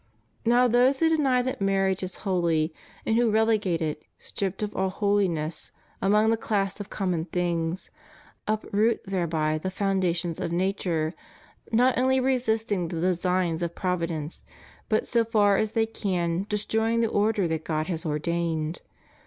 Now 0.47 0.67
those 0.67 0.99
who 0.99 1.09
deny 1.15 1.43
that 1.43 1.61
marriage 1.61 2.01
is 2.01 2.15
holy, 2.25 2.73
and 3.05 3.15
who 3.15 3.29
relegate 3.29 3.83
it, 3.83 4.03
stripped 4.17 4.63
of 4.63 4.75
all 4.75 4.89
holiness, 4.89 5.71
among 6.01 6.31
the 6.31 6.37
class 6.37 6.79
of 6.79 6.89
common 6.89 7.25
things, 7.25 7.91
uproot 8.47 9.03
thereby 9.03 9.59
the 9.59 9.69
foundations 9.69 10.39
of 10.39 10.51
nature, 10.51 11.13
not 11.71 11.99
only 11.99 12.19
resisting 12.19 12.87
the 12.87 12.99
designs 12.99 13.61
of 13.61 13.75
Providence, 13.75 14.43
but, 14.89 15.05
so 15.05 15.23
far 15.23 15.57
as 15.57 15.73
they 15.73 15.85
can, 15.85 16.47
destroying 16.49 17.01
the 17.01 17.07
order 17.07 17.47
that 17.47 17.63
God 17.63 17.85
has 17.85 18.03
ordained. 18.03 18.81